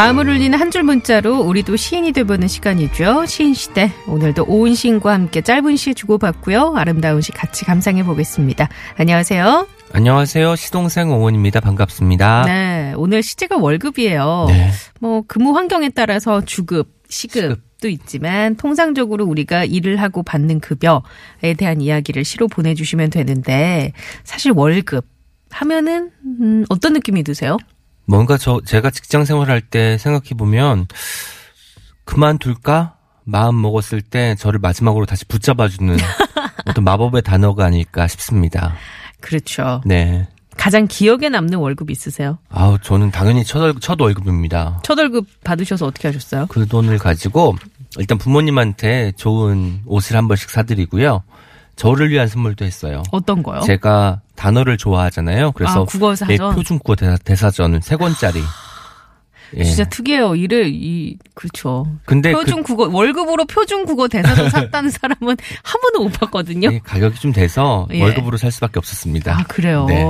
[0.00, 3.26] 마음을 울리는 한 줄 문자로 우리도 시인이 되보는 시간이죠.
[3.26, 6.74] 시인 시대 오늘도 오은 시인과 함께 짧은 시 주고받고요.
[6.76, 8.70] 아름다운 시 같이 감상해 보겠습니다.
[8.96, 9.66] 안녕하세요.
[9.92, 10.56] 안녕하세요.
[10.56, 11.60] 시동생 오원입니다.
[11.60, 12.44] 반갑습니다.
[12.46, 14.46] 네, 오늘 시제가 월급이에요.
[14.48, 14.70] 네.
[15.00, 21.80] 뭐 근무 환경에 따라서 주급, 시급 도 있지만 통상적으로 우리가 일을 하고 받는 급여에 대한
[21.82, 23.92] 이야기를 시로 보내주시면 되는데
[24.24, 25.04] 사실 월급
[25.50, 27.58] 하면은 음, 어떤 느낌이 드세요?
[28.10, 30.88] 뭔가 저 제가 직장 생활할 때 생각해 보면
[32.04, 35.96] 그만둘까 마음 먹었을 때 저를 마지막으로 다시 붙잡아주는
[36.66, 38.74] 어떤 마법의 단어가 아닐까 싶습니다.
[39.20, 39.80] 그렇죠.
[39.86, 40.26] 네.
[40.56, 42.38] 가장 기억에 남는 월급 있으세요?
[42.48, 44.80] 아우 저는 당연히 첫, 월, 첫 월급입니다.
[44.82, 46.46] 첫 월급 받으셔서 어떻게 하셨어요?
[46.48, 47.54] 그 돈을 가지고
[47.96, 51.22] 일단 부모님한테 좋은 옷을 한 번씩 사드리고요.
[51.80, 53.02] 저를 위한 선물도 했어요.
[53.10, 53.60] 어떤 거요?
[53.60, 55.52] 제가 단어를 좋아하잖아요.
[55.52, 56.34] 그래서 아, 국어 사전?
[56.34, 58.42] 예, 표준 국어 대사, 대사전 세 권짜리.
[59.56, 59.64] 예.
[59.64, 60.36] 진짜 특이해요.
[60.36, 61.86] 일을 이 그렇죠.
[62.04, 66.68] 근데 표준 국어 월급으로 표준 국어 대사전 샀다는 사람은 한 번도 못 봤거든요.
[66.68, 68.02] 그 예, 가격이 좀 돼서 예.
[68.02, 69.38] 월급으로 살 수밖에 없었습니다.
[69.38, 69.86] 아 그래요.
[69.88, 70.04] 네.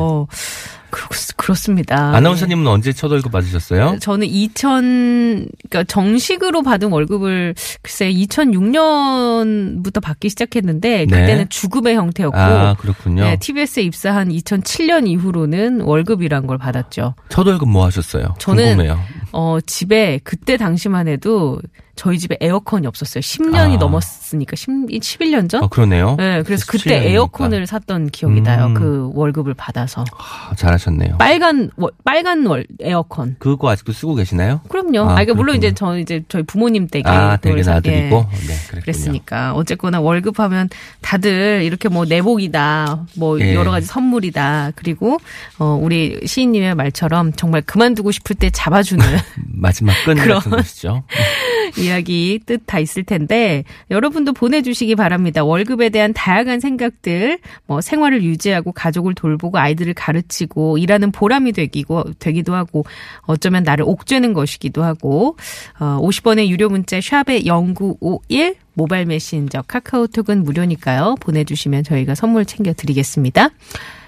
[0.90, 1.08] 그렇,
[1.40, 2.14] 그렇습니다.
[2.14, 3.98] 아나운서님은 언제 첫 월급 받으셨어요?
[4.00, 11.06] 저는 2000 그러니까 정식으로 받은 월급을 글쎄 2006년부터 받기 시작했는데 네.
[11.06, 13.24] 그때는 주급의 형태였고 아 그렇군요.
[13.24, 17.14] 네, TBS에 입사한 2007년 이후로는 월급이란 걸 받았죠.
[17.30, 18.34] 첫 월급 뭐 하셨어요?
[18.38, 19.00] 저는 궁금해요.
[19.32, 21.60] 어, 집에 그때 당시만 해도
[22.00, 23.20] 저희 집에 에어컨이 없었어요.
[23.20, 23.76] 10년이 아.
[23.76, 25.62] 넘었으니까 10, 11년 전?
[25.62, 26.14] 아 그러네요.
[26.18, 27.04] 네, 그래서 그때 17년이니까.
[27.10, 28.68] 에어컨을 샀던 기억이 나요.
[28.68, 28.74] 음.
[28.74, 30.06] 그 월급을 받아서.
[30.16, 31.18] 아, 잘하셨네요.
[31.18, 33.36] 빨간 월, 빨간 월 에어컨.
[33.38, 34.62] 그거 아직도 쓰고 계시나요?
[34.70, 35.00] 그럼요.
[35.00, 35.56] 아, 아, 그러니까 물론.
[35.56, 37.90] 이제 저 이제 저희 부모님 댁에 아 사- 놔드리고
[38.32, 38.36] 예.
[38.46, 38.80] 네 그랬군요.
[38.80, 40.70] 그랬으니까 어쨌거나 월급하면
[41.02, 43.54] 다들 이렇게 뭐 내복이다, 뭐 예.
[43.54, 44.72] 여러 가지 선물이다.
[44.74, 45.18] 그리고
[45.58, 49.04] 어 우리 시인님의 말처럼 정말 그만두고 싶을 때 잡아주는
[49.52, 51.02] 마지막 끈 같은 것이죠.
[51.90, 55.42] 이야기 뜻 다 있을 텐데 여러분도 보내주시기 바랍니다.
[55.44, 62.54] 월급에 대한 다양한 생각들, 뭐 생활을 유지하고 가족을 돌보고 아이들을 가르치고 일하는 보람이 되기고 되기도
[62.54, 62.84] 하고
[63.22, 65.36] 어쩌면 나를 옥죄는 것이기도 하고
[65.80, 71.16] 어, 50원의 유료 문자 샵의 0951 모바일 메신저 카카오톡은 무료니까요.
[71.20, 73.48] 보내주시면 저희가 선물 챙겨드리겠습니다.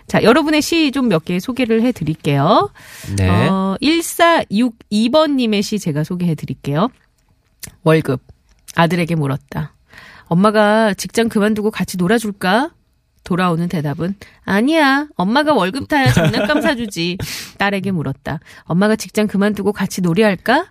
[0.06, 2.70] 자, 여러분의 시 좀 몇 개 소개를 해드릴게요.
[3.16, 3.28] 네.
[3.48, 6.90] 어, 1462번님의 시 제가 소개해 드릴게요.
[7.84, 8.22] 월급.
[8.74, 9.74] 아들에게 물었다.
[10.26, 12.70] 엄마가 직장 그만두고 같이 놀아줄까?
[13.24, 15.06] 돌아오는 대답은 아니야.
[15.16, 17.18] 엄마가 월급 타야 장난감 사주지.
[17.58, 18.40] 딸에게 물었다.
[18.64, 20.66] 엄마가 직장 그만두고 같이 놀이할까?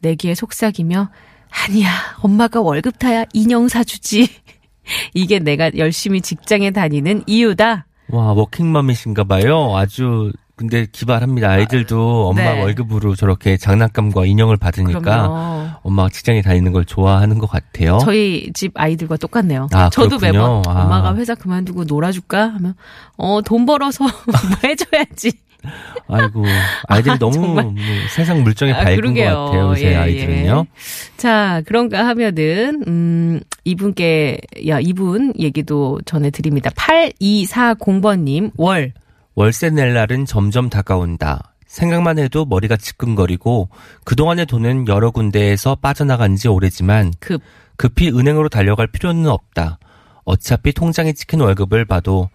[0.00, 1.10] 내기에 속삭이며
[1.50, 1.90] 아니야.
[2.22, 4.28] 엄마가 월급 타야 인형 사주지.
[5.14, 7.86] 이게 내가 열심히 직장에 다니는 이유다.
[8.08, 9.76] 와 워킹맘이신가 봐요.
[9.76, 11.48] 아주 근데 기발합니다.
[11.48, 12.60] 아이들도 엄마 네.
[12.60, 15.68] 월급으로 저렇게 장난감과 인형을 받으니까 그럼요.
[15.84, 17.96] 엄마가 직장에 다니는 걸 좋아하는 것 같아요.
[18.02, 19.68] 저희 집 아이들과 똑같네요.
[19.72, 19.76] 어?
[19.76, 20.60] 아, 저도 그렇군요.
[20.60, 20.82] 매번 아.
[20.82, 22.74] 엄마가 회사 그만두고 놀아줄까 하면
[23.16, 24.12] 어 돈 벌어서 뭐
[24.62, 25.32] 해줘야지.
[26.08, 26.44] 아이고
[26.88, 27.64] 아이들이 너무 정말.
[27.64, 27.74] 뭐
[28.14, 29.34] 세상 물정에 아, 밝은 그러게요.
[29.34, 29.68] 것 같아요.
[29.70, 30.66] 요새 예, 아이들은요.
[30.68, 31.16] 예.
[31.16, 36.68] 자 그런가 하면은 음 이분께 야 이분 얘기도 전해드립니다.
[36.70, 38.92] 8240번님 월
[39.40, 41.54] 월세 낼 날은 점점 다가온다.
[41.64, 43.70] 생각만 해도 머리가 지끈거리고
[44.04, 47.40] 그동안의 돈은 여러 군데에서 빠져나간 지 오래지만 급.
[47.78, 49.78] 급히 은행으로 달려갈 필요는 없다.
[50.24, 52.28] 어차피 통장에 찍힌 월급을 봐도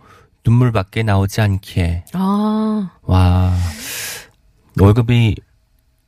[0.43, 2.05] 눈물밖에 나오지 않기에.
[2.13, 3.53] 아, 와,
[4.81, 5.35] 월급이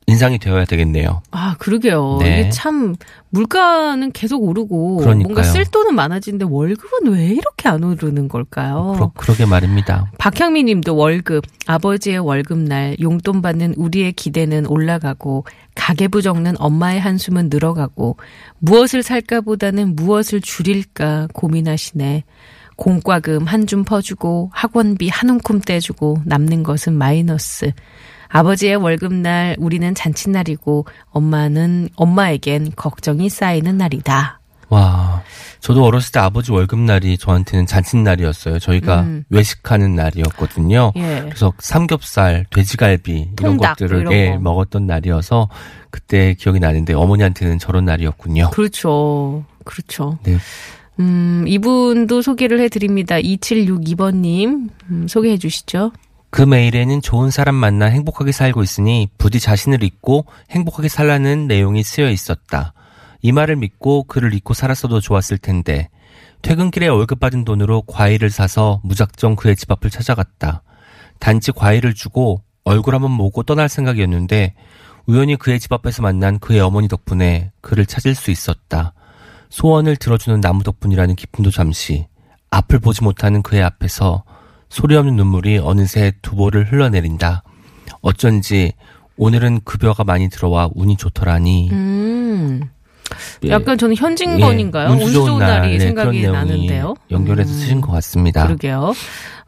[0.08, 1.20] 인상이 되어야 되겠네요.
[1.30, 2.18] 아 그러게요.
[2.22, 2.40] 네.
[2.40, 2.96] 이게 참
[3.28, 5.22] 물가는 계속 오르고 그러니까요.
[5.22, 8.94] 뭔가 쓸 돈은 많아지는데 월급은 왜 이렇게 안 오르는 걸까요?
[8.96, 10.10] 그러, 그러게 말입니다.
[10.16, 15.44] 박향미 님도 월급, 아버지의 월급날, 용돈 받는 우리의 기대는 올라가고,
[15.74, 18.16] 가계부 적는 엄마의 한숨은 늘어가고,
[18.60, 22.24] 무엇을 살까 보다는 무엇을 줄일까 고민하시네.
[22.76, 27.72] 공과금 한 줌 퍼주고 학원비 한 움큼 떼주고 남는 것은 마이너스.
[28.28, 34.38] 아버지의 월급날 우리는 잔칫날이고 엄마는 엄마에겐 걱정이 쌓이는 날이다.
[34.70, 35.22] 와,
[35.60, 38.58] 저도 어렸을 때 아버지 월급날이 저한테는 잔칫날이었어요.
[38.58, 39.24] 저희가 음.
[39.30, 40.92] 외식하는 날이었거든요.
[40.96, 41.20] 예.
[41.24, 44.38] 그래서 삼겹살, 돼지갈비 이런 통닭, 것들을 이런 예, 거.
[44.40, 45.48] 먹었던 날이어서
[45.90, 48.50] 그때 기억이 나는데 어머니한테는 저런 날이었군요.
[48.50, 49.44] 그렇죠.
[49.64, 50.18] 그렇죠.
[50.24, 50.36] 네.
[51.00, 53.16] 음, 이분도 소개를 해드립니다.
[53.16, 55.92] 2762번님, 음, 소개해 주시죠.
[56.30, 62.10] 그 메일에는 좋은 사람 만나 행복하게 살고 있으니 부디 자신을 잊고 행복하게 살라는 내용이 쓰여
[62.10, 62.74] 있었다.
[63.22, 65.88] 이 말을 믿고 그를 잊고 살았어도 좋았을 텐데
[66.42, 70.62] 퇴근길에 월급 받은 돈으로 과일을 사서 무작정 그의 집 앞을 찾아갔다.
[71.18, 74.54] 단지 과일을 주고 얼굴 한번 보고 떠날 생각이었는데
[75.06, 78.92] 우연히 그의 집 앞에서 만난 그의 어머니 덕분에 그를 찾을 수 있었다.
[79.48, 82.06] 소원을 들어주는 나무 덕분이라는 기쁨도 잠시
[82.50, 84.24] 앞을 보지 못하는 그의 앞에서
[84.68, 87.42] 소리 없는 눈물이 어느새 두 볼을 흘러내린다.
[88.00, 88.72] 어쩐지
[89.16, 91.70] 오늘은 급여가 많이 들어와 운이 좋더라니.
[91.72, 92.62] 음,
[93.44, 93.48] 예.
[93.48, 94.90] 약간 저는 현진건인가요?
[94.90, 96.94] 예, 운수 좋은 날이 네, 생각이 나는데요.
[97.10, 97.54] 연결해서 음.
[97.54, 98.46] 쓰신 것 같습니다.
[98.46, 98.92] 그러게요.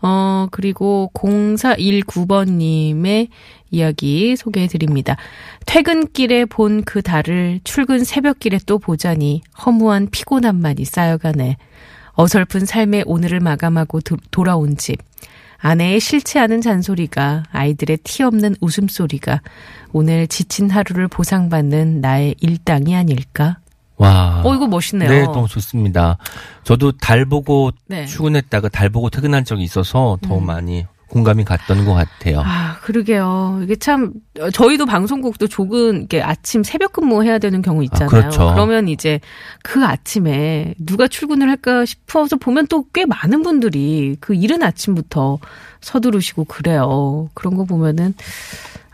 [0.03, 3.29] 어, 그리고 0419번님의
[3.71, 5.17] 이야기 소개해 드립니다.
[5.67, 11.57] 퇴근길에 본 그 달을 출근 새벽길에 또 보자니 허무한 피곤함만이 쌓여가네.
[12.21, 14.99] 어설픈 삶의 오늘을 마감하고 도- 돌아온 집.
[15.59, 19.41] 아내의 싫지 않은 잔소리가 아이들의 티 없는 웃음소리가
[19.93, 23.59] 오늘 지친 하루를 보상받는 나의 일당이 아닐까?
[23.97, 24.43] 와.
[24.45, 25.09] 어, 이거 멋있네요.
[25.11, 26.19] 네, 너무 좋습니다.
[26.65, 28.05] 저도 달 보고 네.
[28.07, 30.47] 출근했다가 달 보고 퇴근한 적이 있어서 더 음.
[30.47, 32.43] 많이 공감이 갔던 것 같아요.
[32.45, 33.61] 아, 그러게요.
[33.63, 38.09] 이게 참 어, 저희도 방송국도 조금 이렇게 아침 새벽 근무해야 되는 경우 있잖아요.
[38.09, 38.55] 그렇죠.
[38.57, 39.21] 러면 이제
[39.63, 45.39] 그 아침에 누가 출근을 할까 싶어서 보면 또 꽤 많은 분들이 그 이른 아침부터
[45.81, 47.29] 서두르시고 그래요.
[47.35, 48.15] 그런 거 보면은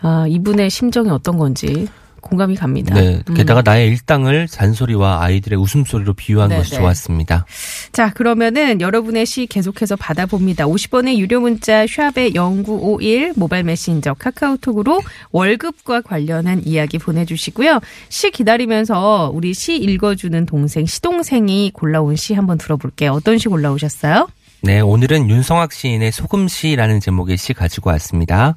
[0.02, 1.88] 아, 이분의 심정이 어떤 건지
[2.26, 2.94] 공감이 갑니다.
[2.94, 3.34] 네, 음.
[3.34, 6.76] 게다가 나의 일당을 잔소리와 아이들의 웃음소리로 비유한 네, 것이 네.
[6.78, 7.46] 좋았습니다.
[7.92, 10.66] 자, 그러면은 여러분의 시 계속해서 받아봅니다.
[10.66, 15.00] 50원의 유료 문자 샵의 0951 모바일 메신저 카카오톡으로
[15.32, 17.80] 월급과 관련한 이야기 보내주시고요.
[18.08, 23.12] 시 기다리면서 우리 시 읽어주는 동생, 시동생이 골라온 시 한번 들어볼게요.
[23.12, 24.28] 어떤 시 골라오셨어요?
[24.62, 28.56] 네, 오늘은 윤성학 시인의 소금시라는 제목의 시 가지고 왔습니다.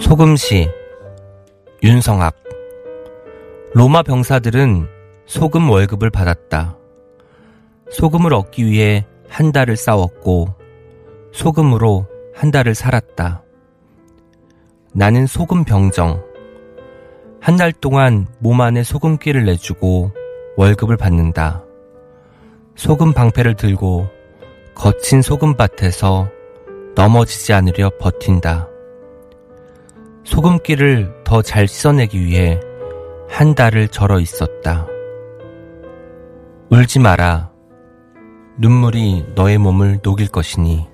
[0.00, 0.68] 소금시
[1.82, 2.34] 윤성학
[3.74, 4.88] 로마 병사들은
[5.26, 6.76] 소금 월급을 받았다.
[7.90, 10.48] 소금을 얻기 위해 한 달을 싸웠고
[11.32, 13.42] 소금으로 한 달을 살았다.
[14.92, 16.22] 나는 소금 병정.
[17.40, 20.12] 한 달 동안 몸 안에 소금기를 내주고
[20.56, 21.62] 월급을 받는다.
[22.74, 24.08] 소금 방패를 들고
[24.74, 26.28] 거친 소금밭에서
[26.94, 28.68] 넘어지지 않으려 버틴다.
[30.44, 32.60] 소금기를 더잘 씻어내기 위해
[33.30, 34.86] 한 달을 절어 있었다.
[36.70, 37.50] 울지 마라.
[38.58, 40.86] 눈물이 너의 몸을 녹일 것이니.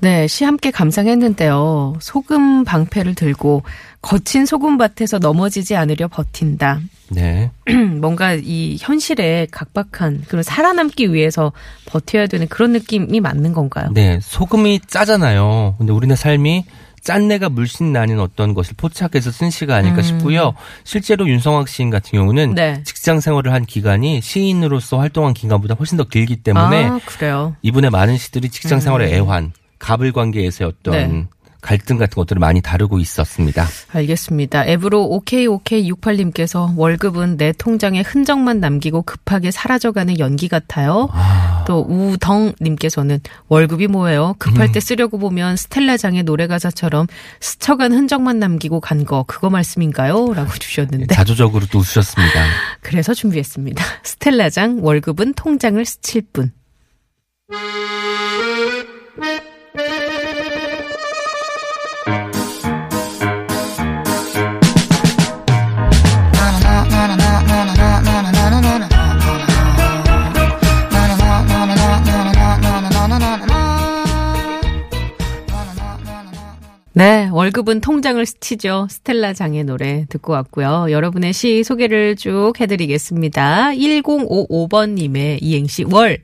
[0.00, 1.96] 네, 시 함께 감상했는데요.
[2.00, 3.62] 소금 방패를 들고
[4.00, 6.80] 거친 소금밭에서 넘어지지 않으려 버틴다.
[7.10, 7.50] 네.
[8.00, 11.52] 뭔가 이 현실에 각박한 그런 살아남기 위해서
[11.86, 13.90] 버텨야 되는 그런 느낌이 맞는 건가요?
[13.92, 15.74] 네, 소금이 짜잖아요.
[15.78, 16.64] 근데 우리네 삶이
[17.02, 20.02] 짠내가 물씬 나는 어떤 것을 포착해서 쓴 시가 아닐까 음.
[20.02, 20.54] 싶고요.
[20.84, 22.82] 실제로 윤성학 시인 같은 경우는 네.
[22.84, 27.56] 직장 생활을 한 기간이 시인으로서 활동한 기간보다 훨씬 더 길기 때문에 아, 그래요.
[27.62, 28.80] 이분의 많은 시들이 직장 음.
[28.80, 31.26] 생활의 애환, 가불 관계에서의 어떤 네.
[31.62, 33.66] 갈등 같은 것들을 많이 다루고 있었습니다.
[33.92, 34.66] 알겠습니다.
[34.66, 41.10] 앱으로 OKOK68님께서 월급은 내 통장에 흔적만 남기고 급하게 사라져가는 연기 같아요.
[41.12, 44.36] 아, 또 우덩님께서는 월급이 뭐예요?
[44.38, 44.72] 급할 음.
[44.72, 47.06] 때 쓰려고 보면 스텔라장의 노래 가사처럼
[47.40, 50.32] 스쳐간 흔적만 남기고 간 거 그거 말씀인가요?
[50.32, 52.44] 라고 주셨는데 자조적으로 또 웃으셨습니다.
[52.80, 53.84] 그래서 준비했습니다.
[54.02, 56.52] 스텔라장 월급은 통장을 스칠 뿐.
[77.40, 78.86] 월급은 통장을 스치죠.
[78.90, 80.88] 스텔라 장의 노래 듣고 왔고요.
[80.90, 83.70] 여러분의 시 소개를 쭉 해드리겠습니다.
[83.70, 86.18] 1055번님의 이행시 월,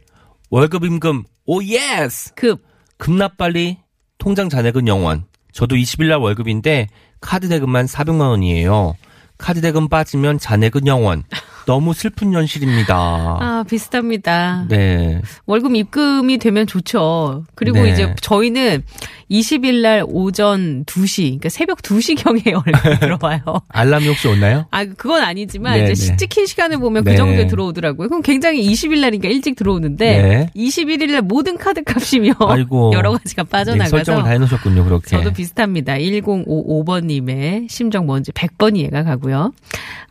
[0.51, 2.35] 월급 입금 oh yes!
[2.35, 2.63] 급,
[2.99, 3.79] 급납 빨리
[4.19, 5.23] 통장 잔액은 0원.
[5.53, 6.89] 저도 20일 날 월급인데
[7.23, 8.95] 카드 대금만 400만 원이에요.
[9.39, 11.25] 카드 대금 빠지면 잔액은 영원.
[11.67, 12.95] 너무 슬픈 현실입니다.
[12.97, 14.67] 아, 비슷합니다.
[14.69, 15.21] 네.
[15.47, 17.45] 월급 입금이 되면 좋죠.
[17.57, 17.91] 그리고 네.
[17.91, 18.85] 이제 저희는
[19.31, 23.41] 20일 날 오전 2시, 그러니까 새벽 2시경에 월급이 들어와요.
[23.69, 24.67] 알람이 혹시 왔나요?
[24.71, 26.17] 아, 그건 아니지만 네, 이제 네.
[26.17, 27.11] 찍힌 시간을 보면 네.
[27.11, 28.09] 그 정도에 들어오더라고요.
[28.09, 30.51] 그럼 굉장히 20일 날이니까 일찍 들어오는데 네.
[30.55, 32.93] 21일 날 모든 카드 값이며 아이고.
[32.95, 35.09] 여러 가지가 네, 빠져나가서 설정을 다 해놓으셨군요, 그렇게.
[35.09, 35.95] 저도 비슷합니다.
[35.95, 39.53] 1055번님의 심정 뭔지 100번 이해가 가고요.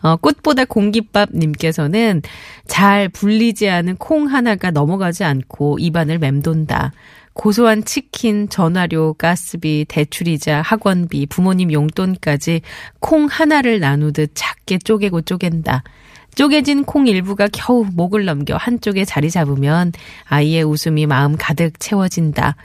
[0.01, 2.21] 어, 꽃보다 공깃밥 님 께서는
[2.67, 6.91] 잘 불리지 않은 콩 하나가 넘어가지 않고 입안을 맴돈다.
[7.33, 12.61] 고소한 치킨, 전화료, 가스비, 대출이자, 학원비, 부모님 용돈까지
[12.99, 15.83] 콩 하나를 나누듯 작게 쪼개고 쪼갠다.
[16.35, 19.91] 쪼개진 콩 일부가 겨우 목을 넘겨 한쪽에 자리 잡으면
[20.25, 22.55] 아이의 웃음이 마음 가득 채워진다.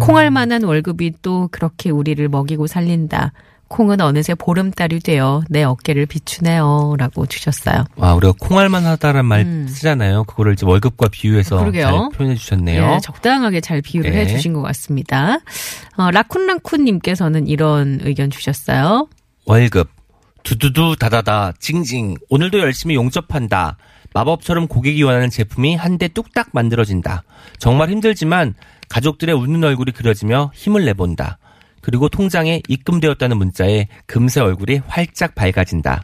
[0.00, 3.32] 콩할 만한 월급이 또 그렇게 우리를 먹이고 살린다.
[3.70, 6.96] 콩은 어느새 보름달이 되어 내 어깨를 비추네요.
[6.98, 7.84] 라고 주셨어요.
[7.94, 9.68] 와, 우리가 콩알만 하다란 말 음.
[9.68, 10.24] 쓰잖아요.
[10.24, 11.84] 그거를 이제 월급과 비유해서 그러게요.
[11.84, 12.86] 잘 표현해 주셨네요.
[12.86, 14.18] 네, 적당하게 잘 비유를 네.
[14.18, 15.38] 해 주신 것 같습니다.
[15.96, 19.06] 어, 라쿤라쿤님께서는 이런 의견 주셨어요.
[19.46, 19.88] 월급.
[20.42, 22.16] 두두두 다다다 징징.
[22.28, 23.76] 오늘도 열심히 용접한다.
[24.12, 27.22] 마법처럼 고객이 원하는 제품이 한 대 뚝딱 만들어진다.
[27.58, 28.54] 정말 힘들지만
[28.88, 31.38] 가족들의 웃는 얼굴이 그려지며 힘을 내본다.
[31.80, 36.02] 그리고 통장에 입금되었다는 문자에 금세 얼굴이 활짝 밝아진다.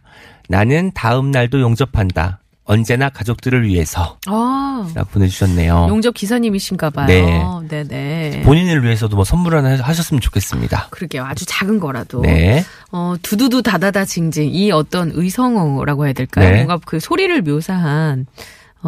[0.48, 2.40] 나는 다음 날도 용접한다.
[2.68, 4.18] 언제나 가족들을 위해서.
[4.26, 5.86] 아, 라고 보내주셨네요.
[5.88, 7.06] 용접 기사님이신가 봐요.
[7.06, 7.40] 네.
[7.68, 8.42] 네네.
[8.42, 10.88] 본인을 위해서도 뭐 선물 하나 하셨으면 좋겠습니다.
[10.90, 11.24] 그러게요.
[11.24, 12.22] 아주 작은 거라도.
[12.22, 12.64] 네.
[12.90, 14.50] 어, 두두두 다다다 징징.
[14.52, 16.50] 이 어떤 의성어라고 해야 될까요?
[16.50, 16.56] 네.
[16.56, 18.26] 뭔가 그 소리를 묘사한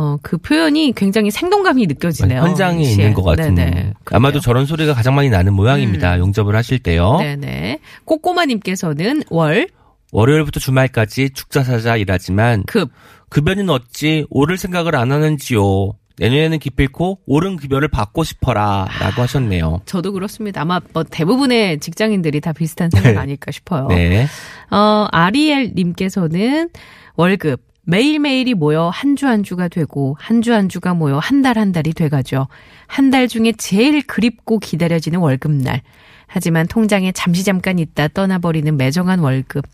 [0.01, 2.41] 어, 그 표현이 굉장히 생동감이 느껴지네요.
[2.41, 2.93] 현장에 시에.
[2.93, 3.57] 있는 것 같은.
[3.57, 3.95] 네네.
[4.13, 6.15] 아마도 저런 소리가 가장 많이 나는 모양입니다.
[6.15, 6.21] 음.
[6.21, 7.17] 용접을 하실 때요.
[7.19, 7.81] 네네.
[8.05, 9.67] 꼬꼬마님께서는 월,
[10.13, 12.93] 월요일부터 주말까지 죽자 사자 일하지만 급,
[13.29, 15.95] 급여는 어찌 오를 생각을 안 하는지요.
[16.19, 19.81] 내년에는 기필코 오른 급여를 받고 싶어라 라고 하셨네요.
[19.85, 20.61] 저도 그렇습니다.
[20.61, 23.19] 아마 뭐 대부분의 직장인들이 다 비슷한 생각 네.
[23.19, 23.89] 아닐까 싶어요.
[23.89, 24.27] 네.
[24.71, 26.71] 어, 아리엘 님께서는
[27.17, 32.47] 월급 매일매일이 모여 한 주한 주가 되고 한 주한 주가 모여 한달한 달이 돼가죠.
[32.87, 35.81] 한 달 중에 제일 그립고 기다려지는 월급날.
[36.27, 39.65] 하지만 통장에 잠시 잠깐 있다 떠나버리는 매정한 월급.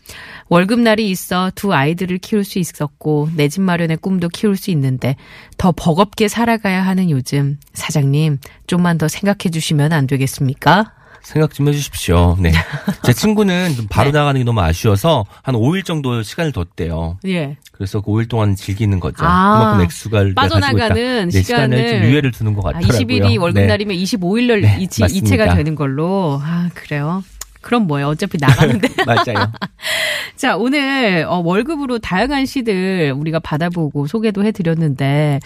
[0.47, 5.17] 월급날이 있어 두 아이들을 키울 수 있었고 내 집 마련의 꿈도 키울 수 있는데
[5.57, 10.93] 더 버겁게 살아가야 하는 요즘 사장님 좀만 더 생각해 주시면 안 되겠습니까?
[11.25, 12.37] 생각 좀 해주십시오.
[12.39, 12.51] 네.
[13.03, 14.19] 제 친구는 좀 바로 네.
[14.19, 17.17] 나가는 게 너무 아쉬워서 한 5일 정도 시간을 뒀대요.
[17.25, 17.57] 예.
[17.71, 19.25] 그래서 그 5일 동안 즐기는 거죠.
[19.25, 20.25] 아, 그만큼 액수가.
[20.35, 22.99] 빠져나가는 네, 시간을 좀 시간을 유예를 두는 것 아, 같더라고요.
[22.99, 24.03] 20일이 월급날이면 네.
[24.03, 25.03] 25일날 네, 이치.
[25.03, 26.39] 이체가 되는 걸로.
[26.43, 27.23] 아, 그래요?
[27.65, 28.09] 그럼 뭐예요?
[28.09, 28.87] 어차피 나가는데.
[29.07, 29.51] 맞아요.
[30.37, 35.39] 자, 오늘 어, 월급으로 다양한 시들 우리가 받아보고 소개도 해드렸는데,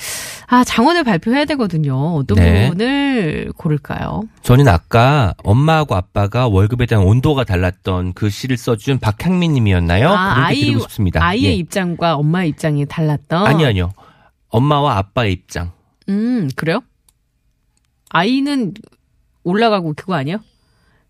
[0.51, 1.95] 아, 장원을 발표해야 되거든요.
[2.15, 2.65] 어떤 네.
[2.65, 4.23] 부분을 고를까요?
[4.41, 10.09] 저는 아까 엄마하고 아빠가 월급에 대한 온도가 달랐던 그 시를 써준 박향민 님이었나요?
[10.09, 11.23] 아, 싶습니다.
[11.23, 11.53] 아이의 예.
[11.53, 13.45] 입장과 엄마의 입장이 달랐던.
[13.45, 13.91] 아니, 아니요.
[14.49, 15.71] 엄마와 아빠의 입장.
[16.09, 16.81] 음, 그래요?
[18.09, 18.73] 아이는
[19.43, 20.39] 올라가고 그거 아니에요?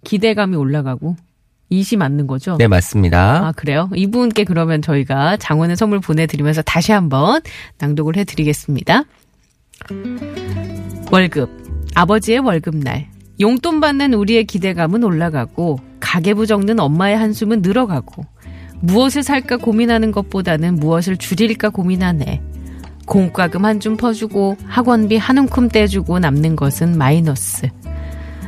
[0.03, 1.15] 기대감이 올라가고.
[1.69, 2.58] 이시 맞는 거죠?
[2.58, 3.48] 네, 맞습니다.
[3.48, 3.89] 아, 그래요?
[3.96, 7.41] 이분께 그러면 저희가 장원의 선물 보내드리면서 다시 한번
[7.77, 9.03] 낭독을 해드리겠습니다.
[11.12, 11.50] 월급.
[11.95, 13.07] 아버지의 월급날.
[13.39, 18.24] 용돈 받는 우리의 기대감은 올라가고, 가계부 적는 엄마의 한숨은 늘어가고,
[18.81, 22.41] 무엇을 살까 고민하는 것보다는 무엇을 줄일까 고민하네.
[23.05, 27.67] 공과금 한 줌 퍼주고, 학원비 한 움큼 떼주고 남는 것은 마이너스.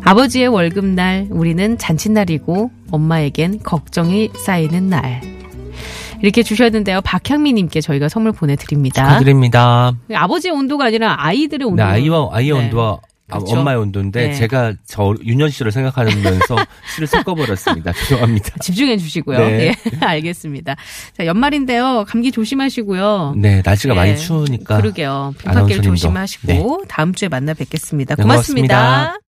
[0.03, 5.21] 아버지의 월급날, 우리는 잔칫날이고, 엄마에겐 걱정이 쌓이는 날.
[6.21, 7.01] 이렇게 주셨는데요.
[7.01, 9.03] 박향미님께 저희가 선물 보내드립니다.
[9.07, 9.93] 축하드립니다.
[10.13, 11.83] 아버지의 온도가 아니라 아이들의 온도.
[11.83, 12.59] 네, 아이와, 아이의 네.
[12.59, 12.99] 온도와
[13.31, 13.59] 아, 그렇죠.
[13.59, 14.33] 엄마의 온도인데 네.
[14.33, 16.55] 제가 저 윤현 씨를 생각하면서
[16.93, 17.93] 시를 섞어버렸습니다.
[17.93, 18.57] 죄송합니다.
[18.59, 19.37] 집중해 주시고요.
[19.39, 19.57] 네.
[19.57, 19.97] 네.
[20.05, 20.75] 알겠습니다.
[21.17, 22.03] 자, 연말인데요.
[22.07, 23.35] 감기 조심하시고요.
[23.37, 23.99] 네, 날씨가 네.
[23.99, 24.77] 많이 추우니까.
[24.77, 25.33] 그러게요.
[25.45, 25.81] 아나운서님도.
[25.81, 26.63] 조심하시고 네.
[26.89, 28.15] 다음 주에 만나 뵙겠습니다.
[28.15, 28.75] 네, 고맙습니다.
[28.77, 29.17] 고맙습니다.